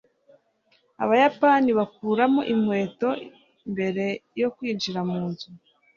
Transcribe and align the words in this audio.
abayapani 1.03 1.69
bakuramo 1.77 2.41
inkweto 2.53 3.09
mbere 3.71 4.05
yo 4.41 4.47
kwinjira 4.55 4.99
munzu 5.09 5.49